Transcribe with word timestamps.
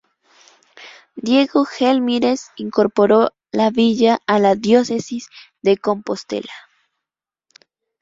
Diego 1.15 1.63
Gelmírez 1.63 2.49
incorporó 2.55 3.33
la 3.51 3.69
villa 3.69 4.17
a 4.25 4.39
la 4.39 4.55
Diócesis 4.55 5.27
de 5.61 5.77
Compostela. 5.77 6.51